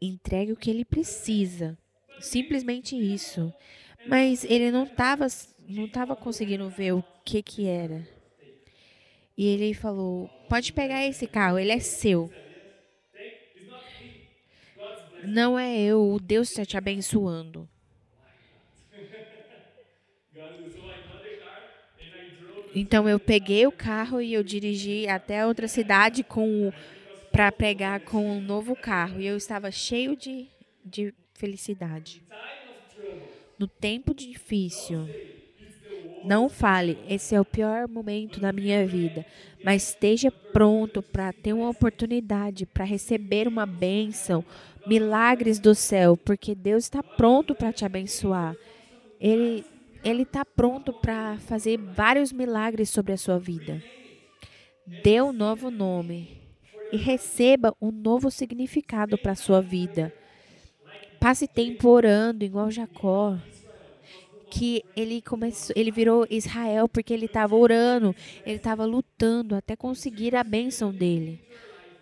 [0.00, 1.76] entregue o que ele precisa.
[2.20, 3.52] Simplesmente isso.
[4.08, 5.26] Mas ele não estava
[5.68, 8.06] não tava conseguindo ver o que que era.
[9.36, 12.30] E ele falou: Pode pegar esse carro, ele é seu.
[15.24, 17.68] Não é eu, o Deus está te abençoando.
[22.78, 26.70] Então eu peguei o carro e eu dirigi até outra cidade com
[27.32, 30.46] para pregar com um novo carro e eu estava cheio de,
[30.84, 32.22] de felicidade.
[33.58, 35.08] No tempo difícil,
[36.22, 39.24] não fale, esse é o pior momento da minha vida,
[39.64, 44.44] mas esteja pronto para ter uma oportunidade para receber uma bênção,
[44.86, 48.54] milagres do céu, porque Deus está pronto para te abençoar.
[49.18, 49.64] Ele
[50.06, 53.82] ele está pronto para fazer vários milagres sobre a sua vida.
[55.02, 56.40] Dê um novo nome
[56.92, 60.14] e receba um novo significado para a sua vida.
[61.18, 63.36] Passe tempo orando, igual Jacó,
[64.48, 70.36] que ele começou, ele virou Israel porque ele estava orando, ele estava lutando até conseguir
[70.36, 71.40] a bênção dele.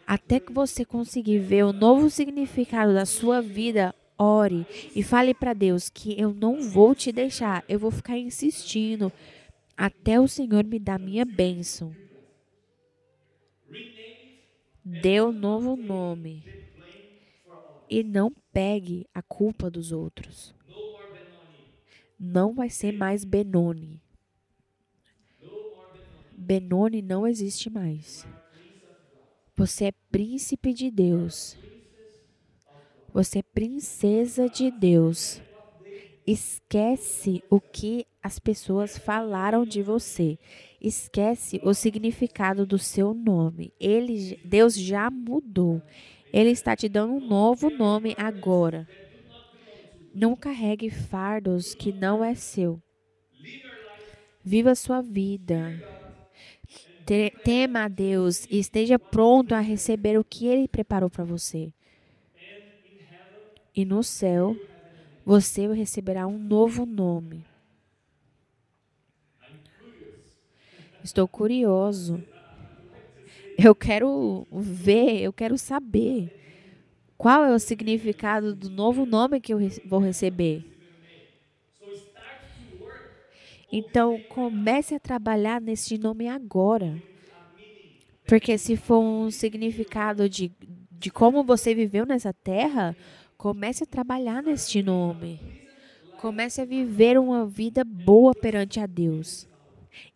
[0.06, 5.52] Até que você conseguir ver o novo significado da sua vida, Ore e fale para
[5.52, 9.12] Deus que eu não vou te deixar, eu vou ficar insistindo
[9.76, 11.94] até o Senhor me dar minha bênção.
[14.84, 16.44] Dê um novo nome
[17.88, 20.54] e não pegue a culpa dos outros.
[22.18, 24.00] Não vai ser mais Benoni.
[26.36, 28.26] Benoni não existe mais.
[29.56, 31.56] Você é príncipe de Deus.
[33.14, 35.40] Você é princesa de Deus.
[36.26, 40.36] Esquece o que as pessoas falaram de você.
[40.80, 43.72] Esquece o significado do seu nome.
[43.78, 45.80] Ele, Deus já mudou.
[46.32, 48.88] Ele está te dando um novo nome agora.
[50.12, 52.82] Não carregue fardos que não é seu.
[54.42, 55.80] Viva sua vida.
[57.44, 61.72] Tema a Deus e esteja pronto a receber o que Ele preparou para você
[63.74, 64.56] e no céu
[65.24, 67.44] você receberá um novo nome.
[71.02, 72.22] Estou curioso.
[73.58, 76.40] Eu quero ver, eu quero saber
[77.16, 80.64] qual é o significado do novo nome que eu vou receber.
[83.70, 87.02] Então, comece a trabalhar nesse nome agora.
[88.26, 90.52] Porque se for um significado de,
[90.90, 92.96] de como você viveu nessa terra,
[93.44, 95.38] Comece a trabalhar neste nome.
[96.18, 99.46] Comece a viver uma vida boa perante a Deus.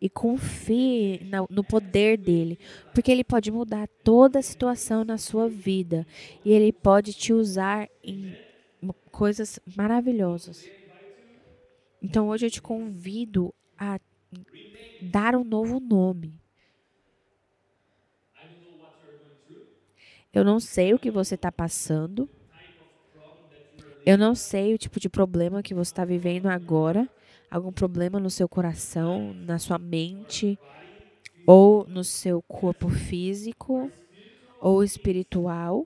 [0.01, 2.57] E confie no poder dele,
[2.91, 6.07] porque ele pode mudar toda a situação na sua vida
[6.43, 8.35] e ele pode te usar em
[9.11, 10.67] coisas maravilhosas.
[12.01, 13.99] Então hoje eu te convido a
[15.03, 16.33] dar um novo nome.
[20.33, 22.27] Eu não sei o que você está passando.
[24.09, 27.07] Eu não sei o tipo de problema que você está vivendo agora,
[27.47, 30.57] algum problema no seu coração, na sua mente,
[31.45, 33.91] ou no seu corpo físico,
[34.59, 35.85] ou espiritual,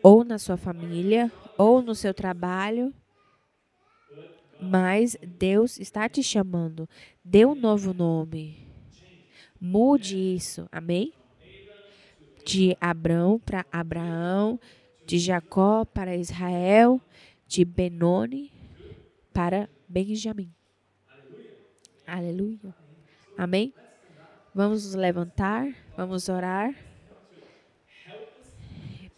[0.00, 2.94] ou na sua família, ou no seu trabalho.
[4.60, 6.88] Mas Deus está te chamando.
[7.24, 8.72] Dê um novo nome.
[9.60, 10.68] Mude isso.
[10.70, 11.12] Amém?
[12.46, 14.60] De Abrão para Abraão
[15.10, 17.00] de Jacó para Israel,
[17.48, 18.52] de Benoni
[19.32, 20.54] para Benjamim.
[22.06, 22.72] Aleluia.
[23.36, 23.74] Amém?
[24.54, 26.72] Vamos nos levantar, vamos orar.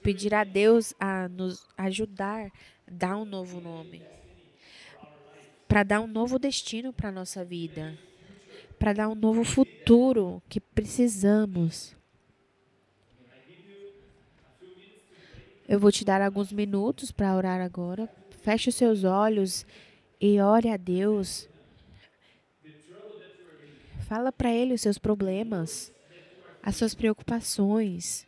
[0.03, 2.51] Pedir a Deus a nos ajudar
[2.87, 4.03] a dar um novo nome.
[5.69, 7.99] Para dar um novo destino para a nossa vida.
[8.79, 11.95] Para dar um novo futuro que precisamos.
[15.69, 18.09] Eu vou te dar alguns minutos para orar agora.
[18.43, 19.65] Feche os seus olhos
[20.21, 21.49] e ore a Deus.
[24.09, 25.93] Fala para Ele os seus problemas,
[26.63, 28.27] as suas preocupações,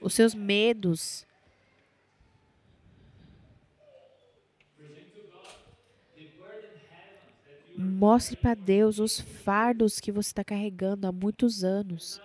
[0.00, 1.26] os seus medos.
[7.76, 12.20] Mostre para Deus os fardos que você está carregando há muitos anos.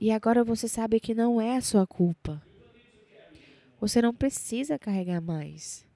[0.00, 2.40] E agora você sabe que não é a sua culpa.
[3.80, 5.86] Você não precisa carregar mais.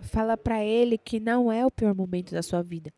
[0.00, 2.92] Fala para ele que não é o pior momento da sua vida.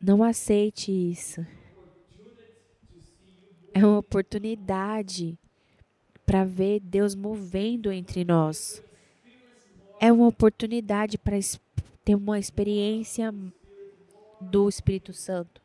[0.00, 1.46] Não aceite isso.
[3.74, 5.38] É uma oportunidade
[6.28, 8.82] para ver Deus movendo entre nós.
[9.98, 11.38] É uma oportunidade para
[12.04, 13.34] ter uma experiência
[14.38, 15.62] do Espírito Santo.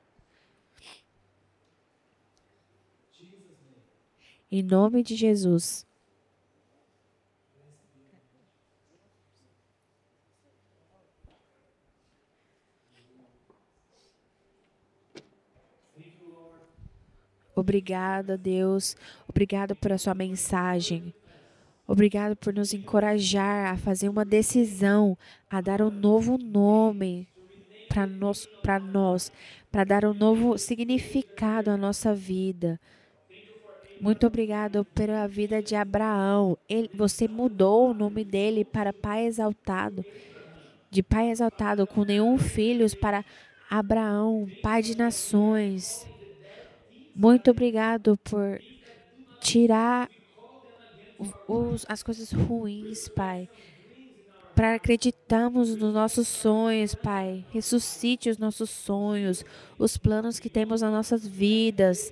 [4.50, 5.86] Em nome de Jesus.
[17.56, 18.96] Obrigada, Deus.
[19.28, 21.14] Obrigada por a sua mensagem.
[21.86, 25.18] Obrigado por nos encorajar a fazer uma decisão,
[25.50, 27.28] a dar um novo nome
[27.90, 29.32] para nós,
[29.72, 32.80] para dar um novo significado à nossa vida.
[34.00, 36.58] Muito obrigado pela vida de Abraão.
[36.68, 40.04] Ele, você mudou o nome dele para Pai Exaltado,
[40.90, 43.24] de Pai Exaltado com nenhum filhos para
[43.70, 46.08] Abraão, Pai de nações.
[47.16, 48.60] Muito obrigado por
[49.40, 50.10] tirar
[51.48, 53.48] os, as coisas ruins, Pai.
[54.56, 57.46] Para acreditarmos nos nossos sonhos, Pai.
[57.52, 59.46] Ressuscite os nossos sonhos,
[59.78, 62.12] os planos que temos nas nossas vidas.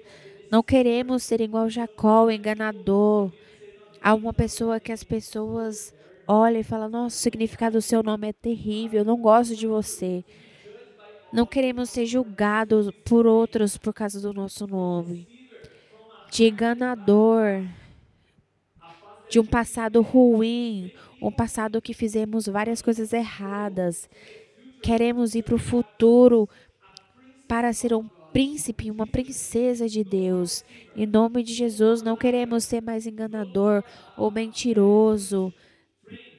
[0.52, 3.32] Não queremos ser igual Jacó, o enganador.
[4.02, 5.94] Há uma pessoa que as pessoas
[6.28, 9.66] olham e falam: Nossa, o significado do seu nome é terrível, eu não gosto de
[9.66, 10.24] você.
[11.32, 15.28] Não queremos ser julgados por outros por causa do nosso nome.
[16.30, 17.66] De enganador,
[19.30, 24.10] de um passado ruim, um passado que fizemos várias coisas erradas.
[24.82, 26.50] Queremos ir para o futuro
[27.48, 30.66] para ser um príncipe, uma princesa de Deus.
[30.96, 33.84] Em nome de Jesus, não queremos ser mais enganador
[34.18, 35.54] ou mentiroso.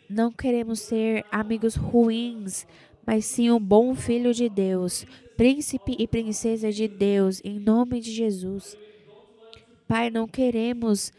[0.09, 2.67] Não queremos ser amigos ruins,
[3.07, 8.13] mas sim um bom filho de Deus, príncipe e princesa de Deus, em nome de
[8.13, 8.77] Jesus.
[9.89, 11.13] Pai, não queremos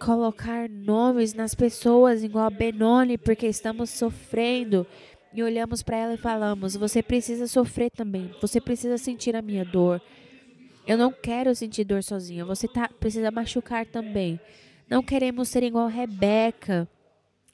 [0.00, 4.86] colocar nomes nas pessoas igual a Benoni, porque estamos sofrendo
[5.32, 9.64] e olhamos para ela e falamos: Você precisa sofrer também, você precisa sentir a minha
[9.64, 10.00] dor.
[10.86, 14.38] Eu não quero sentir dor sozinha, você tá, precisa machucar também.
[14.88, 16.86] Não queremos ser igual a Rebeca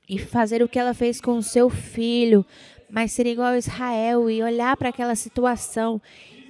[0.09, 2.45] e fazer o que ela fez com o seu filho,
[2.91, 6.01] mas ser igual a Israel e olhar para aquela situação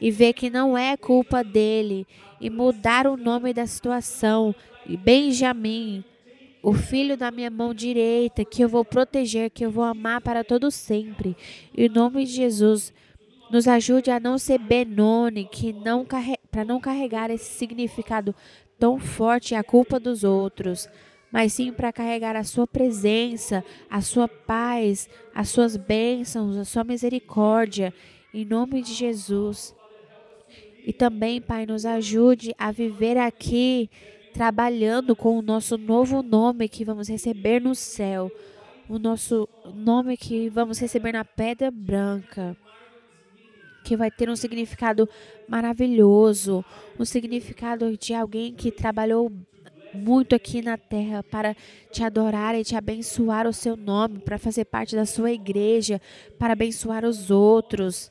[0.01, 2.07] e ver que não é culpa dele
[2.41, 4.55] e mudar o nome da situação.
[4.87, 6.03] E Benjamim,
[6.63, 10.43] o filho da minha mão direita, que eu vou proteger, que eu vou amar para
[10.43, 11.37] todo sempre.
[11.77, 12.93] Em nome de Jesus,
[13.51, 16.07] nos ajude a não ser Benoni, que não
[16.51, 18.35] para não carregar esse significado
[18.79, 20.89] tão forte a culpa dos outros
[21.31, 26.85] mas sim para carregar a sua presença, a sua paz, as suas bênçãos, a sua
[26.85, 27.95] misericórdia,
[28.35, 29.75] em nome de Jesus.
[30.85, 33.89] E também, Pai, nos ajude a viver aqui
[34.33, 38.31] trabalhando com o nosso novo nome que vamos receber no céu,
[38.89, 42.57] o nosso nome que vamos receber na pedra branca,
[43.85, 45.09] que vai ter um significado
[45.49, 46.65] maravilhoso,
[46.99, 49.33] um significado de alguém que trabalhou
[49.95, 51.57] muito aqui na terra para
[51.91, 56.01] te adorar e te abençoar o seu nome, para fazer parte da sua igreja,
[56.39, 58.11] para abençoar os outros,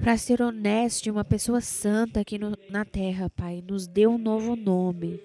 [0.00, 3.62] para ser honesto uma pessoa santa aqui no, na terra, Pai.
[3.66, 5.20] Nos dê um novo nome.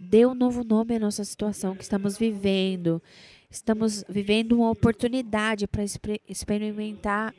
[0.00, 3.02] Dê um novo nome à nossa situação que estamos vivendo.
[3.50, 5.82] Estamos vivendo uma oportunidade para
[6.26, 7.34] experimentar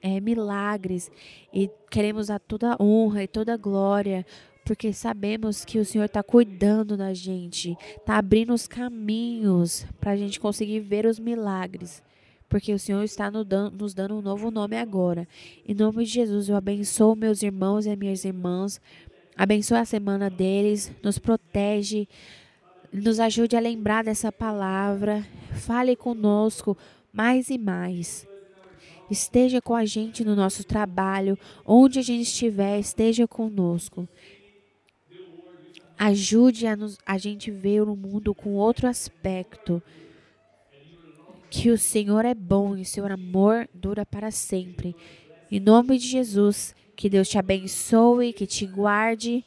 [0.00, 1.10] é, milagres
[1.52, 4.24] e queremos a toda honra e toda glória
[4.64, 10.16] porque sabemos que o Senhor está cuidando da gente, está abrindo os caminhos para a
[10.16, 12.02] gente conseguir ver os milagres,
[12.48, 15.28] porque o Senhor está nos dando um novo nome agora.
[15.68, 18.80] Em nome de Jesus, eu abençoo meus irmãos e minhas irmãs,
[19.36, 22.08] abençoe a semana deles, nos protege,
[22.92, 26.76] nos ajude a lembrar dessa palavra, fale conosco
[27.12, 28.26] mais e mais.
[29.10, 34.08] Esteja com a gente no nosso trabalho, onde a gente estiver, esteja conosco.
[35.98, 39.82] Ajude a, nos, a gente ver o mundo com outro aspecto.
[41.50, 44.96] Que o Senhor é bom e seu amor dura para sempre.
[45.50, 49.44] Em nome de Jesus, que Deus te abençoe, que te guarde.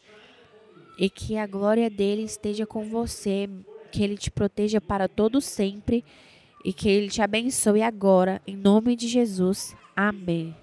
[0.97, 3.47] e que a glória dele esteja com você,
[3.91, 6.03] que ele te proteja para todo sempre
[6.65, 9.75] e que ele te abençoe agora, em nome de Jesus.
[9.95, 10.55] Amém.